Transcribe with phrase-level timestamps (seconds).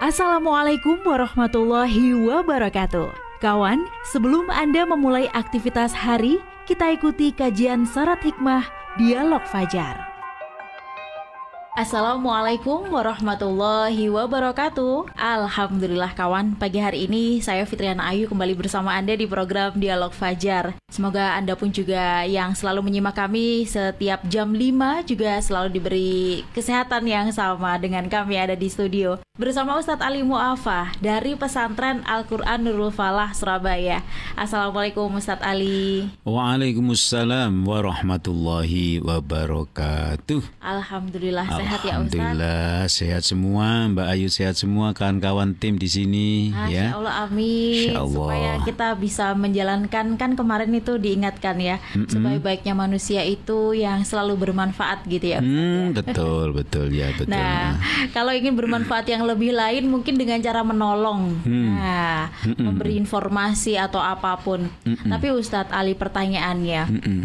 [0.00, 3.12] Assalamualaikum warahmatullahi wabarakatuh.
[3.36, 8.64] Kawan, sebelum Anda memulai aktivitas hari, kita ikuti kajian syarat hikmah
[8.96, 10.10] Dialog Fajar.
[11.76, 19.24] Assalamualaikum warahmatullahi wabarakatuh Alhamdulillah kawan Pagi hari ini saya Fitriana Ayu kembali bersama Anda di
[19.24, 25.38] program Dialog Fajar Semoga Anda pun juga yang selalu menyimak kami setiap jam 5 Juga
[25.38, 31.38] selalu diberi kesehatan yang sama dengan kami ada di studio Bersama Ustadz Ali Mu'afah dari
[31.38, 34.02] Pesantren Al-Quran Nurul Falah Surabaya
[34.34, 42.18] Assalamualaikum Ustadz Ali Waalaikumsalam warahmatullahi wabarakatuh Alhamdulillah sehat ya Ustaz?
[42.18, 46.86] Alhamdulillah sehat semua, Mbak Ayu sehat semua, kawan-kawan tim di sini Masya ya.
[46.98, 47.94] Allah amin.
[47.94, 48.10] Allah.
[48.10, 52.08] Supaya kita bisa menjalankan kan kemarin itu diingatkan ya, mm -mm.
[52.08, 55.44] sebaik-baiknya manusia itu yang selalu bermanfaat gitu ya.
[55.44, 56.00] Mm, ya.
[56.00, 57.36] Betul, betul ya, betul.
[57.36, 57.76] Nah,
[58.16, 61.36] kalau ingin bermanfaat yang lebih lain mungkin dengan cara menolong.
[61.44, 61.64] Mm.
[61.76, 62.64] Nah, mm -mm.
[62.64, 64.66] memberi informasi atau apa pun.
[64.88, 65.10] Mm -mm.
[65.12, 66.82] Tapi Ustadz Ali pertanyaannya.
[66.88, 67.20] Mm -mm.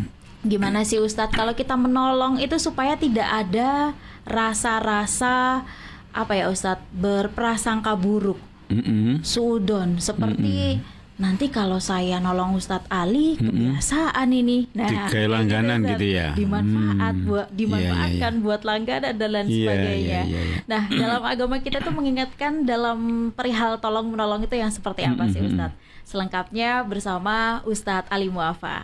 [0.45, 5.65] Gimana sih Ustadz kalau kita menolong itu supaya tidak ada rasa-rasa
[6.13, 8.37] apa ya Ustadz berprasangka buruk,
[8.69, 9.11] mm -hmm.
[9.25, 10.94] sudon seperti mm -hmm.
[11.15, 17.23] Nanti kalau saya nolong Ustadz Ali kebiasaan ini, nah kayak langganan gitu ya, dimanfaat hmm.
[17.23, 18.43] buat dimanfaatkan yeah, yeah, yeah.
[18.43, 20.11] buat langganan dan lain yeah, sebagainya.
[20.11, 20.61] Yeah, yeah, yeah.
[20.67, 25.39] Nah dalam agama kita tuh mengingatkan dalam perihal tolong menolong itu yang seperti apa sih
[25.39, 25.79] Ustadz?
[26.03, 28.83] Selengkapnya bersama Ustadz Ali Muafa.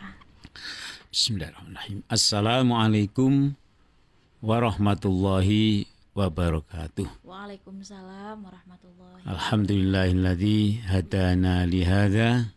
[1.11, 2.07] Bismillahirrahmanirrahim.
[2.07, 3.59] Assalamualaikum
[4.39, 7.07] warahmatullahi wabarakatuh.
[7.23, 12.51] Waalaikumsalam warahmatullahi Alhamdulillahilladzi hadana lihada.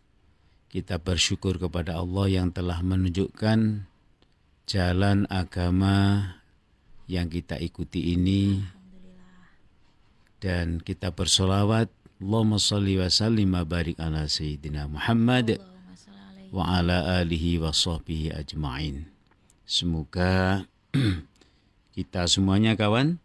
[0.75, 3.87] Kita bersyukur kepada Allah yang telah menunjukkan
[4.67, 6.27] jalan agama
[7.07, 8.59] yang kita ikuti ini.
[10.43, 11.89] Dan kita bersolawat
[12.21, 15.63] Allahumma salli wa sallim wa barik ala Sayyidina Muhammad
[16.53, 19.09] wa ala alihi wa sahbihi ajma'in.
[19.65, 20.67] Semoga
[21.97, 23.24] kita semuanya kawan,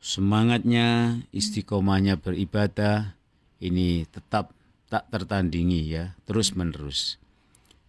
[0.00, 3.14] semangatnya, istiqomahnya beribadah
[3.60, 4.56] ini tetap
[4.88, 7.20] tak tertandingi ya, terus menerus.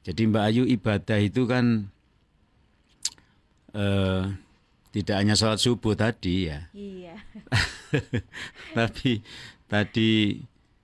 [0.03, 1.89] Jadi Mbak Ayu ibadah itu kan
[3.73, 4.29] uh,
[4.91, 6.67] tidak hanya sholat subuh tadi ya.
[6.75, 7.15] Iya.
[8.77, 9.23] Tapi
[9.71, 10.41] tadi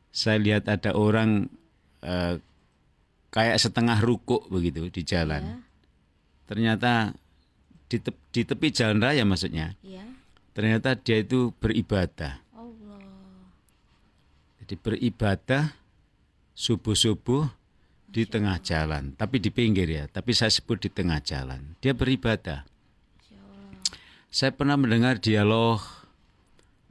[0.09, 1.51] saya lihat ada orang
[2.01, 2.39] uh,
[3.29, 5.43] kayak setengah rukuk begitu di jalan.
[5.43, 5.57] Iya.
[6.47, 6.91] Ternyata
[7.91, 9.75] di, te di tepi jalan raya maksudnya.
[9.83, 10.07] Ya.
[10.57, 12.41] Ternyata dia itu beribadah.
[12.57, 12.97] Allah.
[14.57, 15.77] Jadi beribadah
[16.57, 17.45] subuh-subuh
[18.09, 21.77] di tengah jalan, tapi di pinggir ya, tapi saya sebut di tengah jalan.
[21.77, 22.65] Dia beribadah.
[24.33, 25.77] Saya pernah mendengar dialog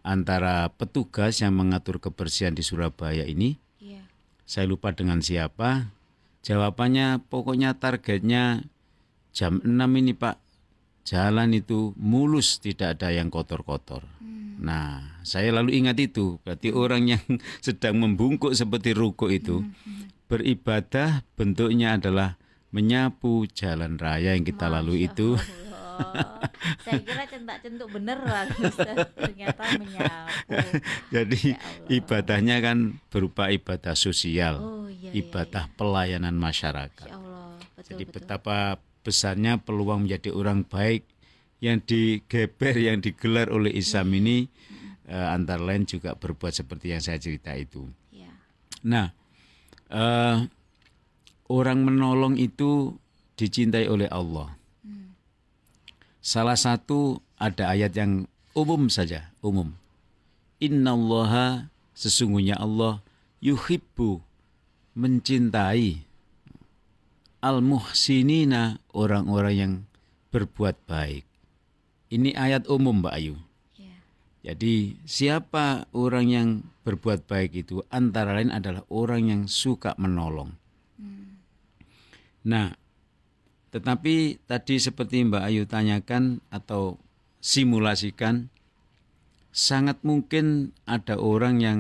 [0.06, 3.58] antara petugas yang mengatur kebersihan di Surabaya ini.
[3.82, 4.06] Ya.
[4.46, 5.90] Saya lupa dengan siapa.
[6.46, 8.62] Jawabannya pokoknya targetnya
[9.34, 10.45] jam 6 ini Pak
[11.06, 14.02] jalan itu mulus tidak ada yang kotor-kotor.
[14.18, 14.58] Hmm.
[14.58, 16.76] Nah, saya lalu ingat itu, berarti hmm.
[16.76, 17.24] orang yang
[17.66, 19.70] sedang membungkuk seperti ruko itu hmm.
[19.70, 20.02] hmm.
[20.26, 22.34] beribadah bentuknya adalah
[22.74, 25.38] menyapu jalan raya yang kita Masya lalui itu.
[26.84, 28.52] saya kira centak-centuk beneran
[29.16, 30.28] ternyata menyapu.
[31.14, 35.78] Jadi ya ibadahnya kan berupa ibadah sosial, oh, iya, iya ibadah iya, iya.
[35.78, 37.08] pelayanan masyarakat.
[37.08, 38.14] Allah, betul, Jadi betul.
[38.20, 38.58] betapa
[39.06, 41.06] besarnya peluang menjadi orang baik
[41.62, 44.50] yang digeber yang digelar oleh Islam ini
[45.06, 47.86] uh, antara lain juga berbuat seperti yang saya cerita itu.
[48.10, 48.26] Ya.
[48.82, 49.14] Nah,
[49.94, 50.42] uh,
[51.46, 52.98] orang menolong itu
[53.38, 54.58] dicintai oleh Allah.
[54.82, 55.14] Hmm.
[56.18, 59.70] Salah satu ada ayat yang umum saja, umum.
[60.58, 63.04] Innallaha sesungguhnya Allah
[63.44, 64.24] yuhibbu
[64.96, 66.05] mencintai
[67.46, 69.72] al-muhsinina orang-orang yang
[70.34, 71.22] berbuat baik.
[72.10, 73.38] Ini ayat umum Mbak Ayu.
[73.78, 74.02] Yeah.
[74.42, 76.48] Jadi siapa orang yang
[76.82, 80.58] berbuat baik itu antara lain adalah orang yang suka menolong.
[80.98, 81.38] Hmm.
[82.42, 82.74] Nah,
[83.70, 86.98] tetapi tadi seperti Mbak Ayu tanyakan atau
[87.38, 88.50] simulasikan
[89.54, 91.78] sangat mungkin ada orang yang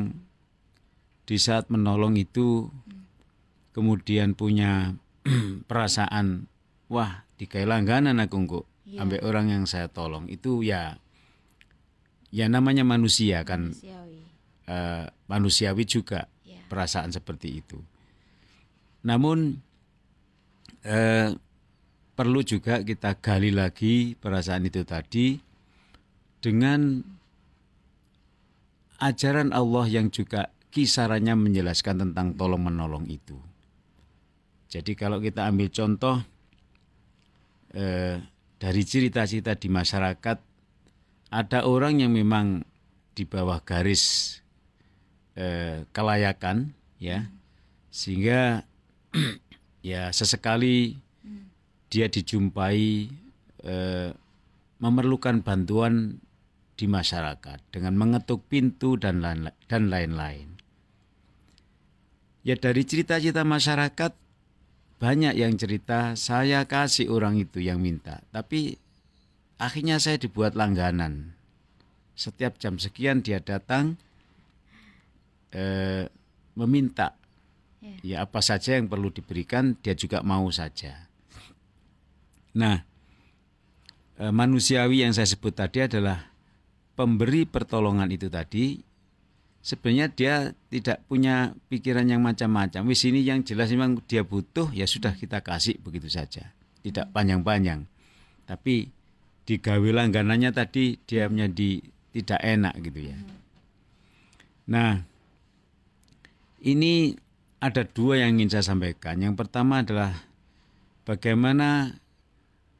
[1.26, 3.02] di saat menolong itu hmm.
[3.74, 4.94] kemudian punya
[5.70, 6.46] perasaan
[6.90, 9.02] wah dikai langganan aku kok yeah.
[9.02, 10.96] sampai orang yang saya tolong itu ya
[12.30, 14.20] ya namanya manusia kan manusiawi,
[14.70, 16.62] uh, manusiawi juga yeah.
[16.70, 17.78] perasaan seperti itu
[19.06, 19.62] namun
[20.86, 21.30] uh,
[22.16, 25.36] perlu juga kita gali lagi perasaan itu tadi
[26.40, 27.04] dengan
[29.00, 33.36] ajaran Allah yang juga kisarannya menjelaskan tentang tolong menolong itu.
[34.76, 36.20] Jadi kalau kita ambil contoh
[37.72, 38.20] eh,
[38.60, 40.36] dari cerita-cerita di masyarakat,
[41.32, 42.60] ada orang yang memang
[43.16, 44.36] di bawah garis
[45.32, 47.32] eh, kelayakan, ya,
[47.88, 48.68] sehingga
[49.80, 51.00] ya sesekali
[51.88, 53.08] dia dijumpai
[53.64, 54.12] eh,
[54.76, 56.20] memerlukan bantuan
[56.76, 60.60] di masyarakat dengan mengetuk pintu dan lain- dan lain-lain.
[62.44, 64.25] Ya dari cerita-cerita masyarakat
[64.96, 68.80] banyak yang cerita saya kasih orang itu yang minta, tapi
[69.60, 71.36] akhirnya saya dibuat langganan.
[72.16, 74.00] Setiap jam sekian dia datang
[75.52, 76.08] eh,
[76.56, 77.12] meminta
[78.00, 81.06] ya apa saja yang perlu diberikan dia juga mau saja.
[82.56, 82.80] Nah,
[84.16, 86.32] eh, manusiawi yang saya sebut tadi adalah
[86.96, 88.80] pemberi pertolongan itu tadi
[89.66, 90.34] sebenarnya dia
[90.70, 92.86] tidak punya pikiran yang macam-macam.
[92.86, 96.54] Wis ini yang jelas memang dia butuh ya sudah kita kasih begitu saja.
[96.86, 97.82] Tidak panjang-panjang.
[98.46, 98.86] Tapi
[99.42, 101.82] digawe langganannya tadi dia menjadi
[102.14, 103.18] tidak enak gitu ya.
[104.70, 105.02] Nah,
[106.62, 107.18] ini
[107.58, 109.18] ada dua yang ingin saya sampaikan.
[109.18, 110.14] Yang pertama adalah
[111.02, 111.98] bagaimana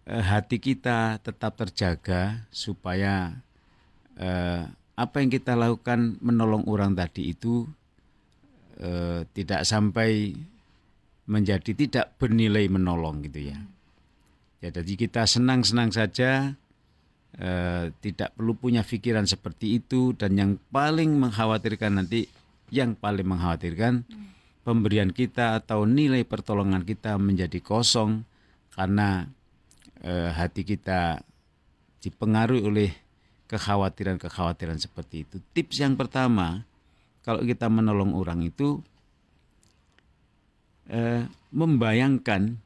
[0.06, 3.42] eh, hati kita tetap terjaga supaya
[4.14, 7.69] eh, apa yang kita lakukan menolong orang tadi itu
[8.81, 10.32] eh, tidak sampai
[11.28, 13.58] menjadi tidak bernilai menolong gitu ya.
[14.64, 16.56] Ya jadi kita senang-senang saja
[17.37, 22.25] eh, tidak perlu punya pikiran seperti itu dan yang paling mengkhawatirkan nanti
[22.72, 24.02] yang paling mengkhawatirkan
[24.66, 28.25] pemberian kita atau nilai pertolongan kita menjadi kosong
[28.72, 29.28] karena
[30.00, 31.20] eh, hati kita
[32.00, 32.90] dipengaruhi oleh
[33.46, 35.37] kekhawatiran-kekhawatiran seperti itu.
[35.54, 36.66] Tips yang pertama,
[37.22, 38.82] kalau kita menolong orang itu
[40.90, 42.58] eh, membayangkan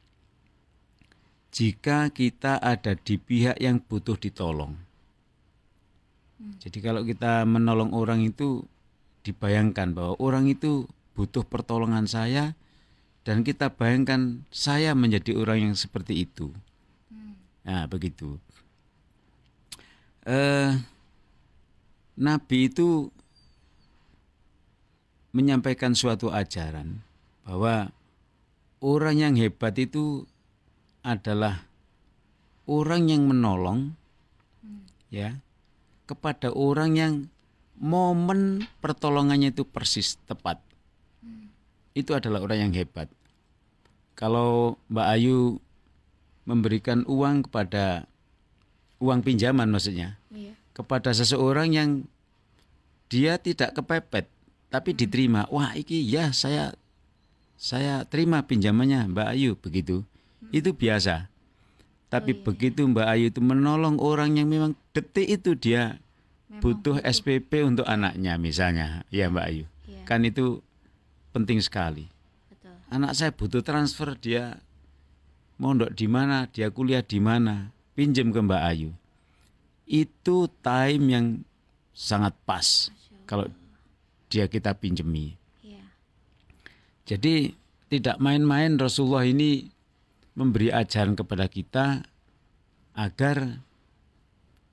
[1.51, 4.73] jika kita ada di pihak yang butuh ditolong.
[6.57, 8.65] Jadi kalau kita menolong orang itu
[9.21, 12.57] dibayangkan bahwa orang itu butuh pertolongan saya
[13.21, 16.49] dan kita bayangkan saya menjadi orang yang seperti itu.
[17.61, 18.41] Nah, begitu.
[20.21, 20.71] Eh,
[22.21, 23.09] Nabi itu
[25.33, 27.01] menyampaikan suatu ajaran
[27.41, 27.89] bahwa
[28.83, 30.29] orang yang hebat itu
[31.01, 31.65] adalah
[32.69, 33.97] orang yang menolong
[35.09, 35.41] ya
[36.05, 37.13] kepada orang yang
[37.81, 40.61] momen pertolongannya itu persis tepat.
[41.97, 43.09] Itu adalah orang yang hebat.
[44.13, 45.57] Kalau Mbak Ayu
[46.45, 48.05] memberikan uang kepada
[49.01, 50.53] uang pinjaman maksudnya Iya.
[50.77, 51.89] kepada seseorang yang
[53.11, 54.29] dia tidak kepepet
[54.71, 55.49] tapi diterima.
[55.51, 56.71] Wah, iki ya saya
[57.59, 60.07] saya terima pinjamannya Mbak Ayu begitu.
[60.55, 61.27] Itu biasa.
[62.07, 65.99] Tapi begitu Mbak Ayu itu menolong orang yang memang detik itu dia
[66.59, 69.65] butuh SPP untuk anaknya misalnya, ya Mbak Ayu.
[69.87, 70.03] Iya.
[70.07, 70.59] Kan itu
[71.31, 72.11] penting sekali.
[72.51, 72.75] Betul.
[72.91, 74.59] Anak saya butuh transfer dia
[75.55, 78.89] mondok di mana, dia kuliah di mana, pinjam ke Mbak Ayu.
[79.87, 81.25] Itu time yang
[81.91, 82.89] sangat pas
[83.27, 83.51] kalau
[84.31, 85.35] dia kita pinjemi.
[85.59, 85.83] Iya.
[87.03, 87.51] Jadi
[87.91, 89.67] tidak main-main Rasulullah ini
[90.39, 92.07] memberi ajaran kepada kita
[92.95, 93.59] agar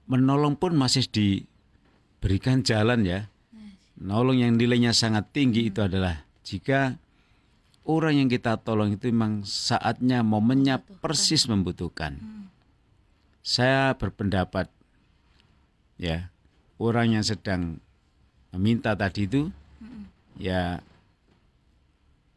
[0.07, 3.27] menolong pun masih diberikan jalan ya.
[3.99, 6.95] Nolong yang nilainya sangat tinggi itu adalah jika
[7.83, 12.15] orang yang kita tolong itu memang saatnya momennya persis membutuhkan.
[13.49, 14.69] Saya berpendapat
[15.97, 16.29] ya
[16.77, 17.81] orang yang sedang
[18.53, 19.49] meminta tadi itu
[20.37, 20.85] ya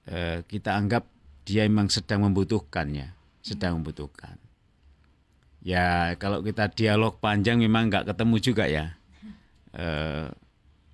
[0.07, 1.03] eh, kita anggap
[1.43, 3.11] dia memang sedang membutuhkannya,
[3.43, 4.39] sedang membutuhkan.
[5.59, 8.95] Ya kalau kita dialog panjang memang nggak ketemu juga ya.
[9.71, 10.27] Eh,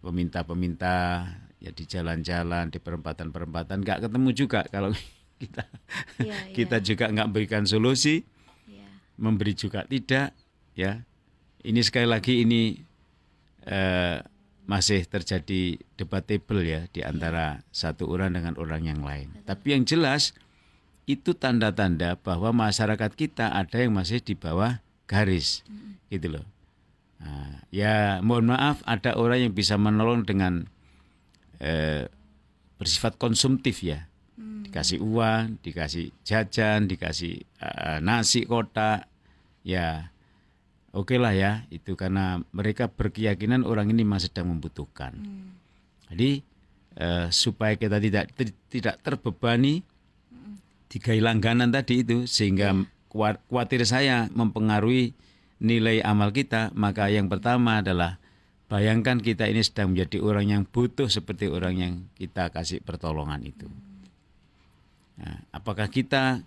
[0.05, 1.25] peminta-peminta
[1.57, 4.93] ya di jalan-jalan di perempatan-perempatan nggak ketemu juga kalau
[5.41, 5.65] kita
[6.21, 8.36] Iya, kita juga nggak berikan solusi.
[9.17, 10.33] Memberi juga tidak
[10.77, 11.03] ya.
[11.65, 12.79] Ini sekali lagi ini
[13.67, 14.17] eh,
[14.69, 19.33] masih terjadi debatable ya di antara satu orang dengan orang yang lain.
[19.43, 20.31] Tapi yang jelas
[21.09, 25.65] itu tanda-tanda bahwa masyarakat kita ada yang masih di bawah garis.
[26.07, 26.45] Gitu loh.
[27.17, 30.69] Nah, ya mohon maaf ada orang yang bisa menolong dengan
[31.57, 32.05] eh,
[32.77, 34.05] bersifat konsumtif ya
[34.67, 39.07] dikasih uang, dikasih jajan, dikasih eh, nasi kotak,
[39.63, 40.11] ya
[40.91, 45.15] oke lah ya itu karena mereka berkeyakinan orang ini masih sedang membutuhkan.
[46.11, 46.43] Jadi
[46.99, 49.87] eh, supaya kita tidak ti- tidak terbebani
[50.91, 52.75] tiga langganan tadi itu sehingga
[53.11, 55.15] kuat- khawatir saya mempengaruhi
[55.63, 58.19] nilai amal kita maka yang pertama adalah
[58.67, 63.67] bayangkan kita ini sedang menjadi orang yang butuh seperti orang yang kita kasih pertolongan itu.
[65.17, 66.41] Nah, apakah kita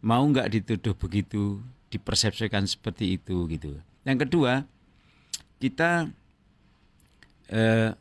[0.00, 1.60] mau nggak dituduh begitu,
[1.92, 3.76] dipersepsikan seperti itu gitu.
[4.04, 4.64] Yang kedua,
[5.60, 6.08] kita
[7.52, 7.92] eh,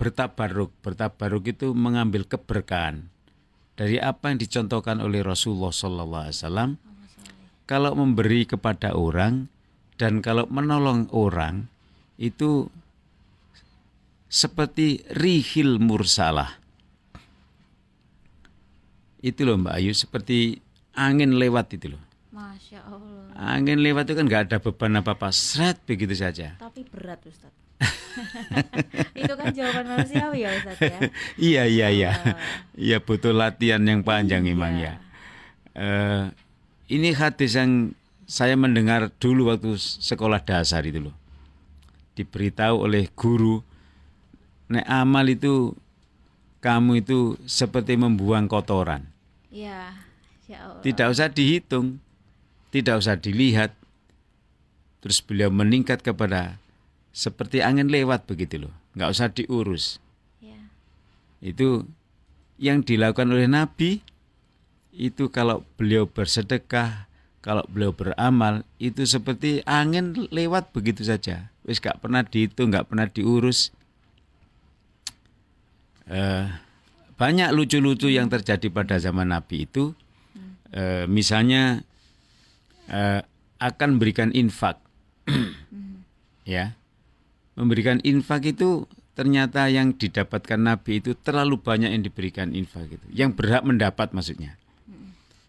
[0.00, 0.72] bertabaruk.
[0.80, 3.06] Bertabaruk itu mengambil keberkahan
[3.76, 6.76] dari apa yang dicontohkan oleh Rasulullah Sallallahu Alaihi.
[7.64, 9.48] Kalau memberi kepada orang
[9.96, 11.70] dan kalau menolong orang
[12.20, 12.68] itu
[14.32, 16.61] seperti rihil mursalah.
[19.22, 20.58] Itu loh Mbak Ayu, seperti
[20.98, 22.02] angin lewat itu loh.
[22.34, 23.22] Masya Allah.
[23.38, 26.58] Angin lewat itu kan nggak ada beban apa-apa, seret begitu saja.
[26.58, 27.54] Tapi berat Ustaz.
[29.22, 30.98] itu kan jawaban manusiawi ya Ustaz ya.
[31.50, 32.10] iya iya iya,
[32.74, 34.58] iya butuh latihan yang panjang Iya.
[34.74, 34.92] ya.
[35.72, 36.24] Eh,
[36.92, 37.94] ini hadis yang
[38.26, 41.16] saya mendengar dulu waktu sekolah dasar itu loh.
[42.16, 43.60] Diberitahu oleh guru,
[44.72, 45.72] nek amal itu
[46.64, 49.11] kamu itu seperti membuang kotoran.
[49.52, 49.94] Iya.
[50.50, 50.82] Ya Allah.
[50.82, 52.02] Tidak usah dihitung,
[52.74, 53.76] tidak usah dilihat.
[55.04, 56.58] Terus beliau meningkat kepada
[57.12, 60.00] seperti angin lewat begitu loh, nggak usah diurus.
[60.40, 60.56] Ya.
[61.44, 61.86] Itu
[62.56, 64.00] yang dilakukan oleh Nabi
[64.94, 67.10] itu kalau beliau bersedekah,
[67.42, 71.50] kalau beliau beramal itu seperti angin lewat begitu saja.
[71.66, 73.74] Wis nggak pernah dihitung, nggak pernah diurus.
[76.06, 76.46] Eh,
[77.16, 79.92] banyak lucu-lucu yang terjadi pada zaman Nabi itu.
[80.72, 81.84] Eh, misalnya
[82.88, 83.20] eh,
[83.60, 84.80] akan berikan infak,
[86.48, 86.72] ya,
[87.54, 93.36] memberikan infak itu ternyata yang didapatkan Nabi itu terlalu banyak yang diberikan infak itu, yang
[93.36, 94.56] berhak mendapat maksudnya.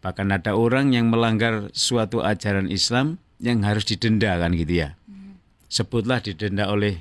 [0.03, 4.99] Bahkan ada orang yang melanggar suatu ajaran Islam yang harus didenda kan gitu ya.
[5.71, 6.99] Sebutlah didenda oleh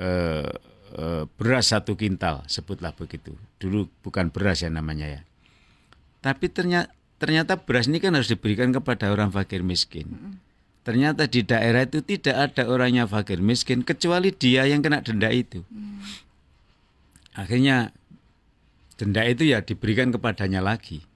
[0.00, 0.48] eh,
[0.96, 3.34] eh, beras satu kintal, sebutlah begitu.
[3.58, 5.20] Dulu bukan beras ya namanya ya.
[6.22, 10.38] Tapi ternyata ternyata beras ini kan harus diberikan kepada orang fakir miskin.
[10.82, 15.62] Ternyata di daerah itu tidak ada orangnya fakir miskin kecuali dia yang kena denda itu.
[17.38, 17.94] Akhirnya
[18.98, 21.06] denda itu ya diberikan kepadanya lagi.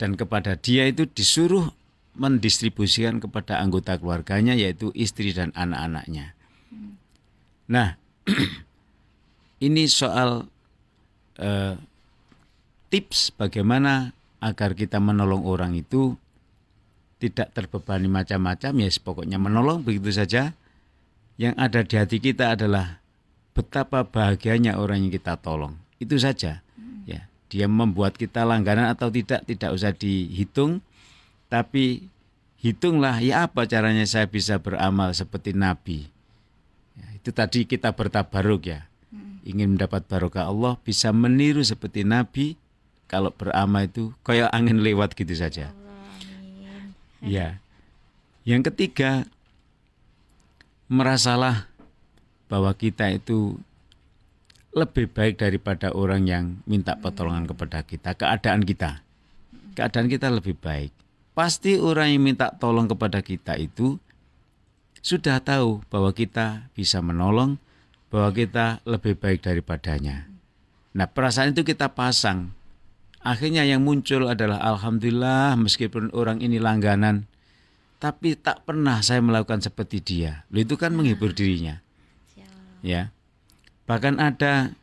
[0.00, 1.70] Dan kepada dia itu disuruh
[2.16, 6.32] mendistribusikan kepada anggota keluarganya yaitu istri dan anak-anaknya.
[7.68, 8.00] Nah,
[9.64, 10.44] ini soal
[11.40, 11.74] eh,
[12.92, 14.12] tips bagaimana
[14.44, 16.14] agar kita menolong orang itu
[17.16, 20.52] tidak terbebani macam-macam ya pokoknya menolong begitu saja.
[21.34, 23.02] Yang ada di hati kita adalah
[23.56, 25.74] betapa bahagianya orang yang kita tolong.
[25.98, 26.62] Itu saja.
[27.08, 30.78] Ya, dia membuat kita langganan atau tidak tidak usah dihitung,
[31.50, 32.06] tapi
[32.62, 36.06] hitunglah ya apa caranya saya bisa beramal seperti Nabi.
[36.94, 38.86] Ya, itu tadi kita bertabaruk ya.
[39.44, 42.56] Ingin mendapat barokah Allah bisa meniru seperti Nabi
[43.04, 45.68] kalau beramal itu kayak angin lewat gitu saja.
[46.40, 46.96] Amin.
[47.20, 47.60] Ya.
[48.48, 49.28] Yang ketiga,
[50.88, 51.68] merasalah
[52.48, 53.60] bahwa kita itu
[54.74, 59.00] lebih baik daripada orang yang minta pertolongan kepada kita, keadaan kita.
[59.78, 60.90] Keadaan kita lebih baik.
[61.34, 63.98] Pasti orang yang minta tolong kepada kita itu
[65.04, 67.58] sudah tahu bahwa kita bisa menolong,
[68.14, 70.30] bahwa kita lebih baik daripadanya.
[70.94, 72.54] Nah, perasaan itu kita pasang.
[73.18, 77.26] Akhirnya yang muncul adalah alhamdulillah meskipun orang ini langganan
[77.98, 80.46] tapi tak pernah saya melakukan seperti dia.
[80.54, 81.80] Loh, itu kan menghibur dirinya,
[82.38, 82.78] Ya Allah.
[82.84, 83.02] ya.
[83.88, 84.76] Bahkan ada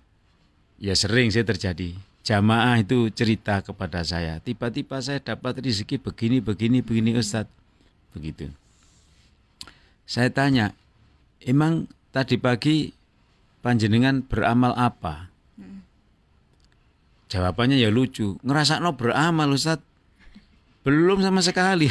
[0.82, 1.96] ya sering saya terjadi.
[2.26, 7.54] Jamaah itu cerita kepada saya, tiba-tiba saya dapat rezeki begini begini begini Ustadz.
[8.14, 8.50] Begitu.
[10.06, 10.74] Saya tanya,
[11.42, 12.94] "Emang tadi pagi
[13.62, 15.32] panjenengan beramal apa?"
[17.32, 19.88] Jawabannya ya lucu, ngerasa no beramal Ustadz.
[20.84, 21.88] Belum sama sekali.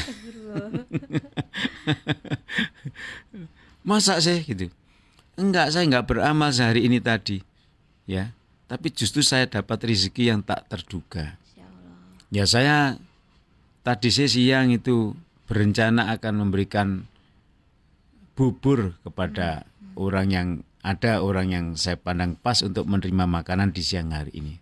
[3.88, 4.68] Masa sih gitu?
[5.40, 7.40] Enggak, saya enggak beramal sehari ini tadi.
[8.04, 8.34] Ya,
[8.68, 11.40] tapi justru saya dapat rezeki yang tak terduga.
[11.56, 11.66] Ya.
[12.28, 13.00] Ya saya
[13.80, 15.16] tadi sih siang itu
[15.48, 17.08] berencana akan memberikan
[18.36, 19.64] bubur kepada
[19.96, 20.48] orang yang
[20.80, 24.54] ada orang yang saya pandang pas untuk menerima makanan di siang hari ini.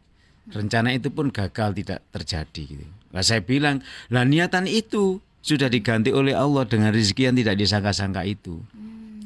[0.48, 2.86] Rencana itu pun gagal tidak terjadi gitu.
[3.12, 8.24] Lah saya bilang, lah niatan itu sudah diganti oleh Allah dengan rezeki yang tidak disangka-sangka
[8.24, 8.60] itu.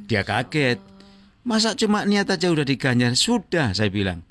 [0.06, 0.78] Dia kaget.
[1.42, 3.14] Masa cuma niat aja udah diganjar?
[3.18, 4.22] Sudah, saya bilang.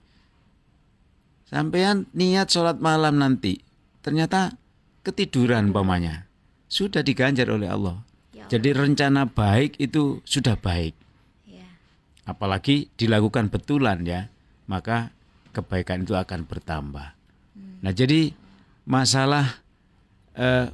[1.51, 3.59] Sampean niat sholat malam nanti,
[3.99, 4.55] ternyata
[5.03, 6.23] ketiduran pamannya.
[6.71, 7.99] Sudah diganjar oleh Allah.
[8.31, 10.95] Ya Jadi rencana baik itu sudah baik.
[12.25, 12.33] Ya.
[12.37, 14.29] Apalagi dilakukan betulan ya,
[14.69, 15.09] maka
[15.51, 17.17] kebaikan itu akan bertambah.
[17.81, 18.31] Nah jadi
[18.85, 19.61] masalah
[20.37, 20.69] eh,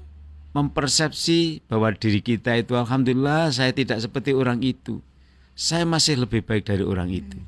[0.51, 4.99] mempersepsi bahwa diri kita itu alhamdulillah saya tidak seperti orang itu.
[5.57, 7.39] Saya masih lebih baik dari orang itu.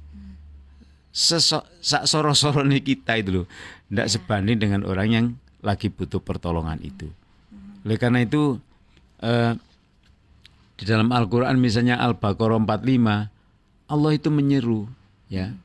[1.14, 3.46] Sesok sak soro-sorone kita itu loh,
[3.90, 5.26] tidak sebanding dengan orang yang
[5.62, 7.10] lagi butuh pertolongan itu.
[7.86, 8.58] Oleh karena itu
[9.22, 9.54] eh,
[10.80, 13.39] di dalam Al-Qur'an misalnya Al-Baqarah 45
[13.90, 14.86] Allah itu menyeru
[15.28, 15.58] ya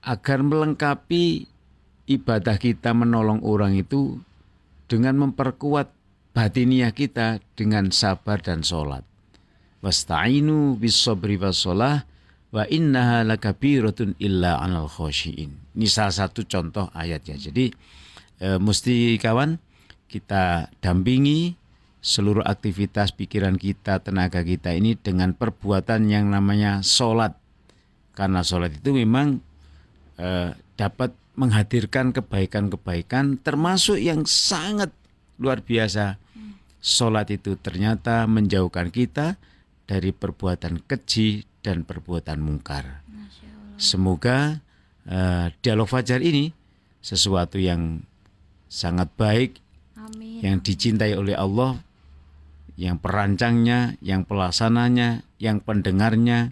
[0.00, 1.48] agar melengkapi
[2.08, 4.20] ibadah kita menolong orang itu
[4.88, 5.92] dengan memperkuat
[6.36, 9.06] batiniah kita dengan sabar dan sholat.
[9.80, 12.04] Wasta'inu bis sabri was sholah
[12.52, 15.76] wa innaha lakabiratun illa anal khosyiin.
[15.76, 17.36] Ini salah satu contoh ayatnya.
[17.36, 17.72] Jadi
[18.40, 19.56] eh, mesti kawan
[20.08, 21.56] kita dampingi
[22.04, 27.32] seluruh aktivitas pikiran kita, tenaga kita ini dengan perbuatan yang namanya sholat.
[28.12, 29.40] Karena sholat itu memang
[30.20, 34.92] eh, dapat menghadirkan kebaikan-kebaikan termasuk yang sangat
[35.40, 36.20] luar biasa.
[36.84, 39.40] Sholat itu ternyata menjauhkan kita
[39.88, 43.00] dari perbuatan keji dan perbuatan mungkar.
[43.80, 44.60] Semoga
[45.08, 46.52] eh, dialog fajar ini
[47.00, 48.04] sesuatu yang
[48.68, 49.56] sangat baik,
[49.96, 50.44] Amin.
[50.44, 51.80] yang dicintai oleh Allah,
[52.74, 56.50] yang perancangnya, yang pelaksananya, yang pendengarnya.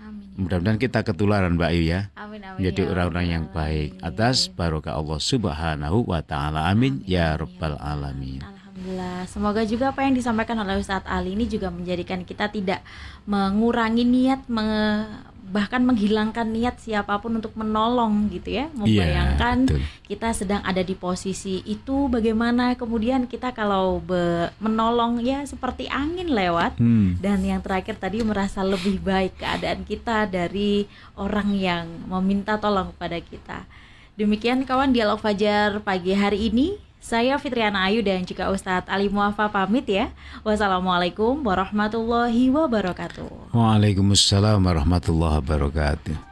[0.00, 0.32] Amin.
[0.40, 2.00] Mudah-mudahan kita ketularan Mbak Ayu ya.
[2.16, 2.58] Amin amin.
[2.60, 6.68] Menjadi ya orang-orang yang baik atas barokah Allah Subhanahu wa taala.
[6.72, 8.40] Amin ya rabbal alamin.
[8.40, 9.28] Alhamdulillah.
[9.28, 12.80] Semoga juga apa yang disampaikan oleh Ustadz Ali ini juga menjadikan kita tidak
[13.28, 18.72] mengurangi niat, me- bahkan menghilangkan niat siapa pun untuk menolong gitu ya.
[18.72, 19.84] Membayangkan betul.
[20.08, 26.32] kita sedang ada di posisi itu bagaimana kemudian kita kalau be- menolong ya seperti angin
[26.32, 26.80] lewat.
[26.80, 27.20] Hmm.
[27.20, 30.88] Dan yang terakhir tadi merasa lebih baik keadaan kita dari
[31.20, 33.68] orang yang meminta tolong kepada kita.
[34.16, 36.91] Demikian kawan dialog Fajar pagi hari ini.
[37.02, 40.14] Saya Fitriana Ayu dan juga Ustadz Ali Muafa pamit ya.
[40.46, 43.50] Wassalamualaikum warahmatullahi wabarakatuh.
[43.50, 46.31] Waalaikumsalam warahmatullahi wabarakatuh.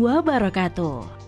[0.01, 1.20] wabarakatuh.